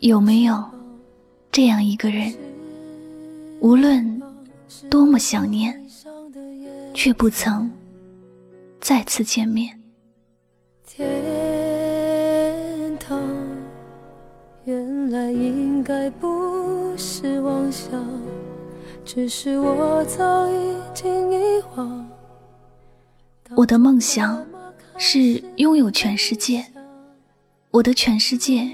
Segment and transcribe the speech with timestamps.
[0.00, 0.64] 有没有
[1.52, 2.34] 这样一个人，
[3.60, 4.22] 无论
[4.88, 5.82] 多么想念，
[6.94, 7.70] 却不曾
[8.80, 9.78] 再次见面？
[10.86, 11.04] 天
[12.98, 13.20] 堂
[14.64, 18.04] 原来应该不是妄想，
[19.04, 22.08] 只是我早已经遗忘。
[23.56, 24.44] 我的梦想
[25.02, 26.62] 是拥有全世界。
[27.70, 28.70] 我的全世界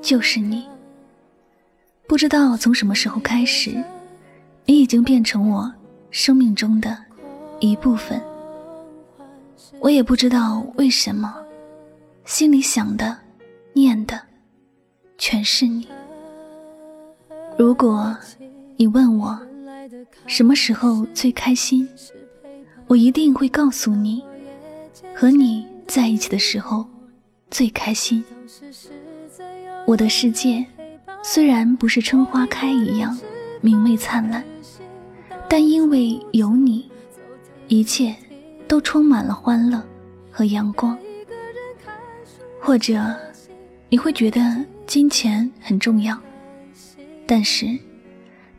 [0.00, 0.64] 就是你。
[2.06, 3.74] 不知道从什么时候开始，
[4.66, 5.74] 你已经变成我
[6.12, 6.96] 生命中的
[7.58, 8.22] 一部分。
[9.80, 11.34] 我也不知道为什么，
[12.24, 13.18] 心里想的、
[13.72, 14.22] 念的
[15.18, 15.88] 全是你。
[17.58, 18.16] 如果
[18.76, 19.36] 你问我
[20.28, 21.88] 什么时候最开心，
[22.86, 24.22] 我一定会告诉你，
[25.18, 26.86] 和你在一起的时候。
[27.48, 28.22] 最开心，
[29.86, 30.66] 我的世界
[31.22, 33.16] 虽然不是春花开一样
[33.60, 34.44] 明媚灿烂，
[35.48, 36.90] 但因为有你，
[37.68, 38.14] 一切
[38.66, 39.80] 都充满了欢乐
[40.30, 40.98] 和阳光。
[42.60, 43.00] 或者
[43.88, 44.40] 你会觉得
[44.88, 46.20] 金钱很重要，
[47.26, 47.78] 但是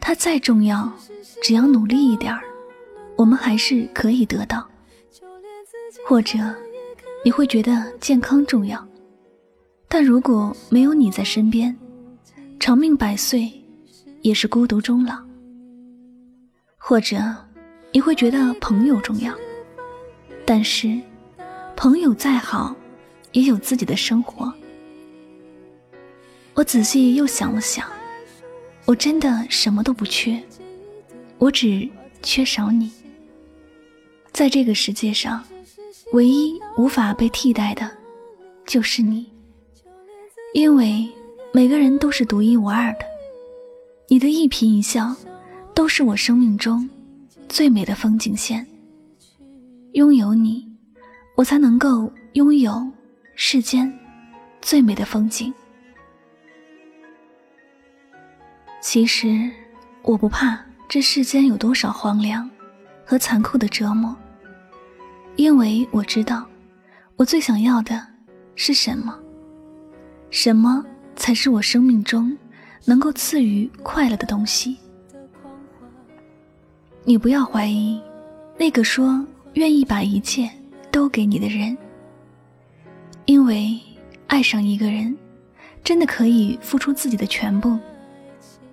[0.00, 0.90] 它再重要，
[1.42, 2.40] 只要努力一点儿，
[3.16, 4.64] 我们还是可以得到。
[6.06, 6.38] 或者。
[7.24, 8.86] 你会觉得健康重要，
[9.88, 11.76] 但如果没有你在身边，
[12.60, 13.50] 长命百岁
[14.22, 15.18] 也是孤独终老。
[16.76, 17.18] 或者
[17.90, 19.34] 你会觉得朋友重要，
[20.44, 20.96] 但是
[21.74, 22.76] 朋友再好，
[23.32, 24.54] 也有自己的生活。
[26.54, 27.90] 我仔细又想了想，
[28.84, 30.40] 我真的什么都不缺，
[31.38, 31.88] 我只
[32.22, 32.92] 缺少你。
[34.32, 35.42] 在这个世界上。
[36.12, 37.90] 唯一无法被替代的，
[38.64, 39.30] 就是你，
[40.54, 41.06] 因为
[41.52, 43.00] 每个人都是独一无二的，
[44.08, 45.14] 你的一颦一笑，
[45.74, 46.88] 都是我生命中
[47.48, 48.64] 最美的风景线。
[49.92, 50.64] 拥有你，
[51.34, 52.86] 我才能够拥有
[53.34, 53.92] 世间
[54.62, 55.52] 最美的风景。
[58.80, 59.50] 其实，
[60.02, 62.48] 我不怕这世间有多少荒凉
[63.04, 64.16] 和残酷的折磨。
[65.36, 66.46] 因为我知道，
[67.16, 68.04] 我最想要的
[68.54, 69.16] 是什么，
[70.30, 72.36] 什么才是我生命中
[72.84, 74.76] 能够赐予快乐的东西。
[77.04, 78.00] 你不要怀疑
[78.58, 80.50] 那个说愿意把一切
[80.90, 81.76] 都给你的人，
[83.26, 83.78] 因为
[84.26, 85.16] 爱上一个人，
[85.84, 87.78] 真的可以付出自己的全部，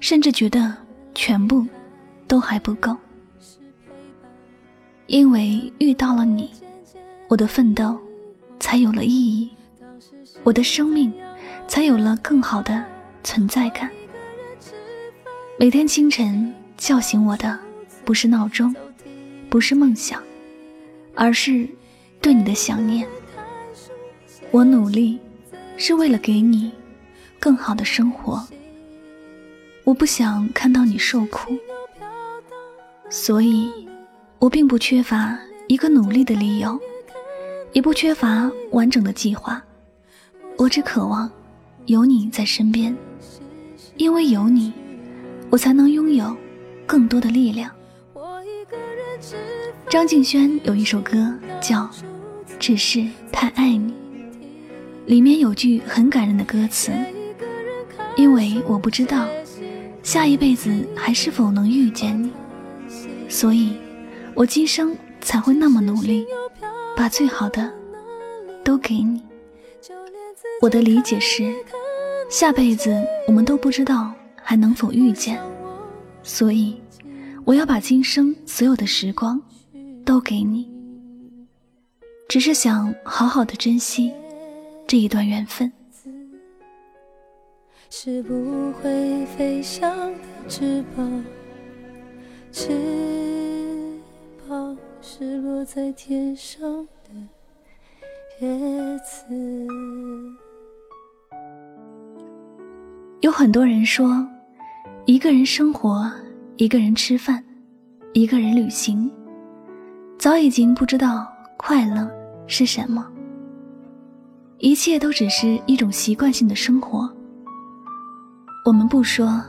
[0.00, 0.76] 甚至觉得
[1.14, 1.64] 全部
[2.26, 2.96] 都还不够。
[5.08, 6.50] 因为遇到了你，
[7.28, 7.98] 我的奋斗
[8.60, 9.48] 才有了意义，
[10.42, 11.10] 我的生命
[11.66, 12.84] 才有了更好的
[13.24, 13.90] 存在感。
[15.58, 17.58] 每天清晨叫醒我的
[18.04, 18.74] 不是闹钟，
[19.48, 20.22] 不是梦想，
[21.14, 21.66] 而是
[22.20, 23.08] 对你的想念。
[24.50, 25.18] 我努力
[25.78, 26.70] 是为了给你
[27.40, 28.46] 更好的生活，
[29.84, 31.56] 我不想看到你受苦，
[33.08, 33.87] 所以。
[34.40, 36.78] 我并不缺乏一个努力的理由，
[37.72, 39.60] 也不缺乏完整的计划，
[40.56, 41.28] 我只渴望
[41.86, 42.96] 有你在身边，
[43.96, 44.72] 因为有你，
[45.50, 46.36] 我才能拥有
[46.86, 47.68] 更多的力量。
[49.90, 51.80] 张敬轩有一首歌叫
[52.60, 53.92] 《只是太爱你》，
[55.06, 56.92] 里面有句很感人的歌词
[58.16, 59.26] ：“因为我不知道
[60.04, 62.30] 下一辈子还是否能遇见你，
[63.28, 63.76] 所以。”
[64.38, 66.24] 我今生才会那么努力，
[66.96, 67.68] 把最好的
[68.62, 69.20] 都给你。
[70.62, 71.52] 我的理解是，
[72.30, 72.96] 下辈子
[73.26, 75.42] 我们都不知道还能否遇见，
[76.22, 76.80] 所以
[77.44, 79.42] 我要把今生所有的时光
[80.04, 80.70] 都给你，
[82.28, 84.12] 只是想好好的珍惜
[84.86, 85.72] 这一段缘分。
[87.90, 90.18] 是不会飞翔的
[90.48, 91.24] 翅膀，
[95.10, 97.14] 是落在天上的
[98.40, 99.24] 叶子。
[103.20, 104.22] 有很多人说，
[105.06, 106.12] 一个人生活，
[106.58, 107.42] 一个人吃饭，
[108.12, 109.10] 一个人旅行，
[110.18, 111.26] 早已经不知道
[111.56, 112.06] 快乐
[112.46, 113.10] 是什么。
[114.58, 117.10] 一切都只是一种习惯性的生活。
[118.62, 119.42] 我们不说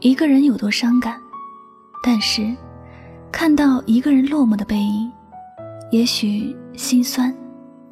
[0.00, 1.18] 一个人有多伤感，
[2.02, 2.54] 但是。
[3.38, 5.12] 看到一个人落寞的背影，
[5.90, 7.32] 也许心酸，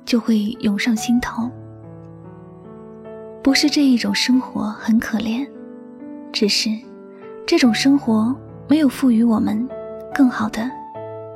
[0.06, 1.50] 就会涌上心头。
[3.42, 5.46] 不是这一种生活很可怜，
[6.32, 6.70] 只是
[7.46, 8.34] 这种生活
[8.66, 9.68] 没有赋予我们
[10.14, 10.62] 更好的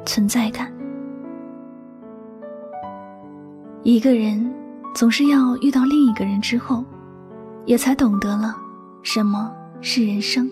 [0.06, 0.72] 存在感。
[3.82, 4.50] 一个人
[4.94, 6.82] 总是要遇到另一个人之后，
[7.66, 8.56] 也才懂得了
[9.02, 9.52] 什么
[9.82, 10.49] 是人生。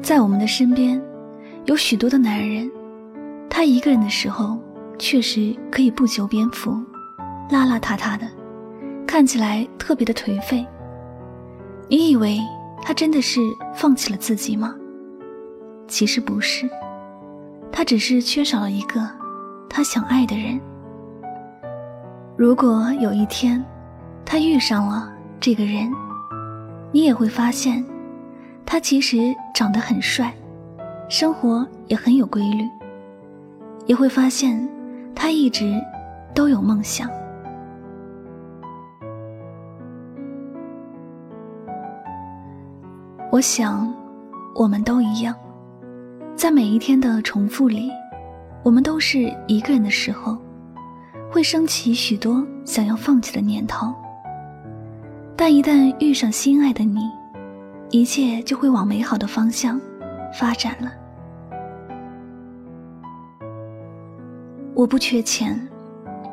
[0.00, 1.02] 在我们的身边，
[1.64, 2.70] 有许多的男人，
[3.48, 4.58] 他一个人的时候
[4.98, 6.72] 确实可以不修边幅，
[7.50, 8.26] 邋邋遢遢的。
[9.06, 10.66] 看起来特别的颓废。
[11.88, 12.40] 你以为
[12.82, 13.40] 他真的是
[13.74, 14.74] 放弃了自己吗？
[15.86, 16.68] 其实不是，
[17.70, 19.06] 他只是缺少了一个
[19.68, 20.60] 他想爱的人。
[22.36, 23.64] 如果有一天，
[24.24, 25.92] 他遇上了这个人，
[26.90, 27.84] 你也会发现，
[28.64, 29.18] 他其实
[29.54, 30.34] 长得很帅，
[31.08, 32.64] 生活也很有规律，
[33.86, 34.68] 也会发现
[35.14, 35.80] 他一直
[36.34, 37.08] 都有梦想。
[43.30, 43.92] 我想，
[44.54, 45.34] 我们都一样，
[46.36, 47.90] 在每一天的重复里，
[48.62, 50.36] 我们都是一个人的时候，
[51.30, 53.92] 会升起许多想要放弃的念头。
[55.34, 57.00] 但一旦遇上心爱的你，
[57.90, 59.80] 一切就会往美好的方向
[60.32, 60.90] 发展了。
[64.74, 65.58] 我不缺钱，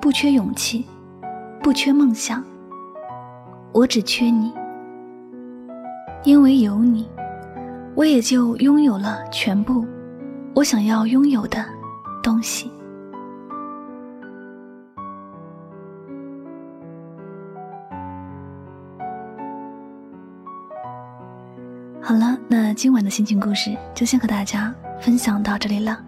[0.02, 0.86] 不缺勇气，
[1.62, 2.44] 不缺梦想，
[3.74, 4.54] 我只缺你。
[6.24, 7.08] 因为有你，
[7.96, 9.86] 我也就拥有了全部
[10.54, 11.64] 我想要拥有的
[12.24, 12.72] 东西。
[22.82, 26.02] 今晚的心情故事就先和大家分享到这里了。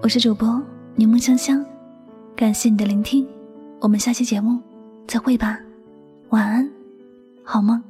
[0.00, 0.62] 我是主播
[0.94, 1.66] 柠檬香香，
[2.36, 3.26] 感谢你的聆听，
[3.80, 4.60] 我们下期节目
[5.08, 5.58] 再会吧，
[6.28, 6.70] 晚安，
[7.42, 7.89] 好梦。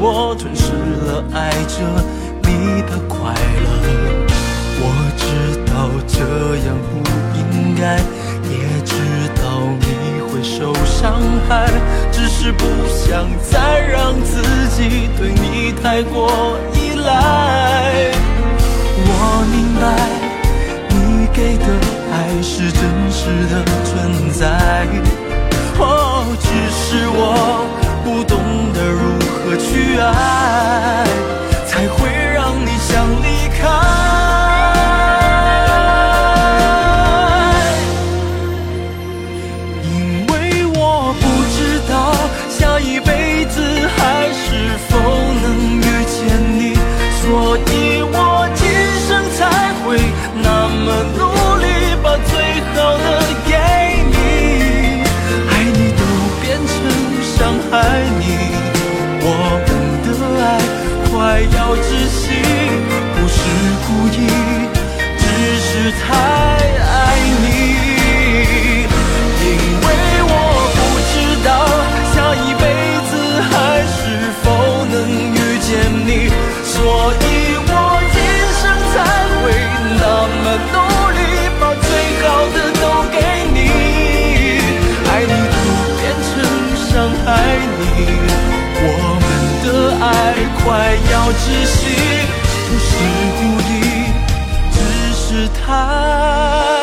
[0.00, 0.72] 我吞噬
[1.06, 1.76] 了，爱着
[2.42, 3.70] 你的快乐。
[4.80, 4.82] 我
[5.16, 5.24] 知
[5.66, 6.18] 道这
[6.66, 6.90] 样不
[7.38, 7.96] 应该，
[8.50, 8.52] 也
[8.84, 8.92] 知
[9.40, 9.42] 道
[9.80, 9.86] 你
[10.28, 11.70] 会受伤害，
[12.12, 14.42] 只是不想再让自
[14.76, 18.12] 己对你太过依赖。
[19.06, 19.08] 我
[19.50, 19.82] 明白
[20.90, 21.66] 你给的
[22.12, 24.42] 爱是真实的存在。
[25.78, 27.66] 哦，只是我
[28.04, 28.38] 不懂
[28.72, 29.02] 得如
[29.44, 31.04] 何去爱，
[91.26, 91.80] 我窒息，
[92.68, 92.86] 不是
[93.38, 93.40] 故
[93.70, 93.72] 意，
[94.70, 94.76] 只
[95.14, 96.73] 是太。